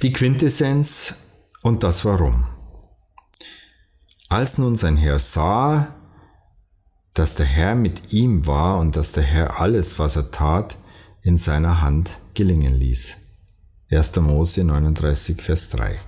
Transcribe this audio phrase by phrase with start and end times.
[0.00, 1.16] Die Quintessenz
[1.62, 2.46] und das Warum.
[4.28, 5.92] Als nun sein Herr sah,
[7.14, 10.76] dass der Herr mit ihm war und dass der Herr alles, was er tat,
[11.22, 13.16] in seiner Hand gelingen ließ.
[13.90, 14.14] 1.
[14.20, 15.98] Mose 39, Vers 3.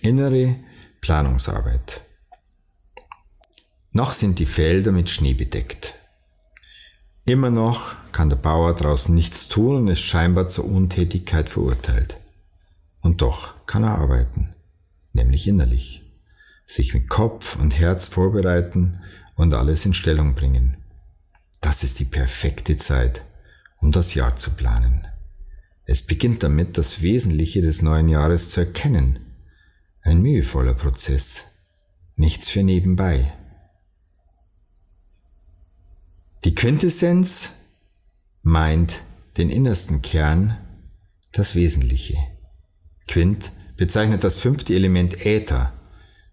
[0.00, 0.56] Innere
[1.02, 2.00] Planungsarbeit.
[3.92, 5.95] Noch sind die Felder mit Schnee bedeckt.
[7.28, 12.20] Immer noch kann der Bauer draußen nichts tun und ist scheinbar zur Untätigkeit verurteilt.
[13.00, 14.54] Und doch kann er arbeiten,
[15.12, 16.02] nämlich innerlich,
[16.64, 19.00] sich mit Kopf und Herz vorbereiten
[19.34, 20.76] und alles in Stellung bringen.
[21.60, 23.24] Das ist die perfekte Zeit,
[23.78, 25.08] um das Jahr zu planen.
[25.84, 29.18] Es beginnt damit, das Wesentliche des neuen Jahres zu erkennen.
[30.00, 31.46] Ein mühevoller Prozess,
[32.14, 33.32] nichts für nebenbei.
[36.56, 37.50] Quintessenz
[38.40, 39.02] meint
[39.36, 40.56] den innersten Kern,
[41.32, 42.16] das Wesentliche.
[43.06, 45.74] Quint bezeichnet das fünfte Element Äther,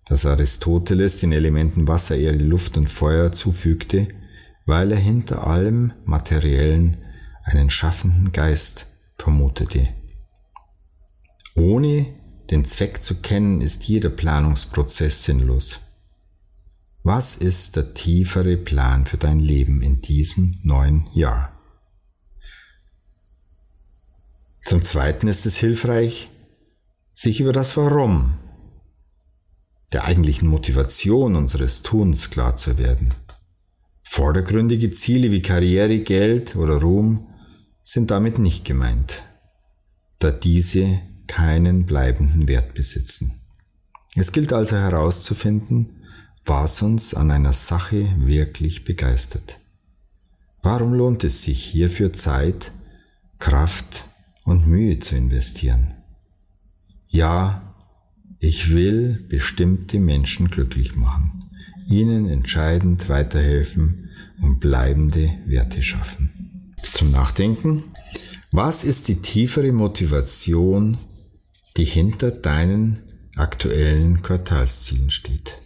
[0.05, 4.07] das Aristoteles den Elementen Wasser, Erde, Luft und Feuer zufügte,
[4.65, 6.95] weil er hinter allem Materiellen
[7.43, 8.85] einen schaffenden Geist
[9.17, 9.89] vermutete.
[11.55, 12.07] Ohne
[12.49, 15.81] den Zweck zu kennen, ist jeder Planungsprozess sinnlos.
[17.05, 21.51] Was ist der tiefere Plan für dein Leben in diesem neuen Jahr?
[24.63, 26.29] Zum Zweiten ist es hilfreich,
[27.13, 28.37] sich über das Warum
[29.91, 33.13] der eigentlichen Motivation unseres Tuns klar zu werden.
[34.03, 37.27] Vordergründige Ziele wie Karriere, Geld oder Ruhm
[37.81, 39.23] sind damit nicht gemeint,
[40.19, 43.41] da diese keinen bleibenden Wert besitzen.
[44.15, 46.02] Es gilt also herauszufinden,
[46.45, 49.59] was uns an einer Sache wirklich begeistert.
[50.61, 52.71] Warum lohnt es sich hierfür Zeit,
[53.39, 54.05] Kraft
[54.43, 55.93] und Mühe zu investieren?
[57.07, 57.75] Ja,
[58.39, 61.49] ich will bestimmte Menschen glücklich machen,
[61.87, 64.09] ihnen entscheidend weiterhelfen
[64.41, 66.73] und bleibende Werte schaffen.
[66.81, 67.83] Zum Nachdenken.
[68.51, 70.97] Was ist die tiefere Motivation,
[71.77, 72.99] die hinter deinen
[73.35, 75.57] aktuellen Quartalszielen steht?